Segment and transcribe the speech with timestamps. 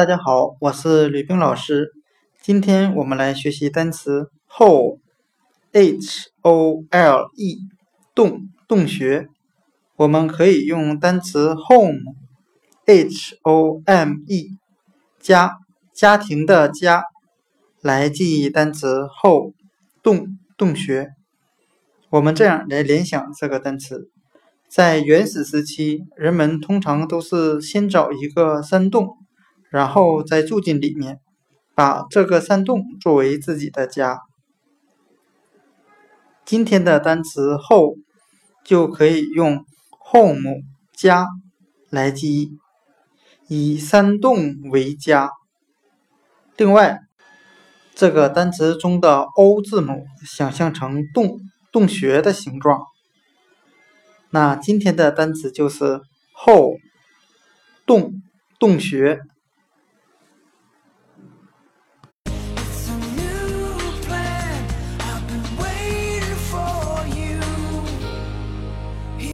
[0.00, 1.92] 大家好，我是吕冰老师。
[2.40, 7.58] 今天我们来学习单词 hole，h o l e，
[8.14, 9.28] 洞洞穴。
[9.96, 14.56] 我们可以用单词 home，h o m e，
[15.18, 15.58] 家
[15.92, 17.02] 家庭的家，
[17.82, 19.52] 来记忆单词 hole，
[20.02, 21.10] 洞洞穴。
[22.08, 24.08] 我们这样来联想这个单词：
[24.66, 29.18] 在原始时期，人们通常都是先找一个山洞。
[29.70, 31.20] 然后再住进里面，
[31.76, 34.18] 把这个山洞作为自己的家。
[36.44, 37.98] 今天的单词 home
[38.64, 39.64] 就可以用
[40.10, 40.62] home
[40.92, 41.28] 家
[41.88, 42.58] 来记忆，
[43.46, 45.30] 以山洞为家。
[46.56, 46.98] 另外，
[47.94, 51.38] 这个单词中的 o 字母想象成洞
[51.70, 52.82] 洞穴的形状。
[54.30, 56.00] 那今天的单词就是
[56.34, 56.76] hole
[57.86, 58.20] 洞
[58.58, 59.20] 洞穴。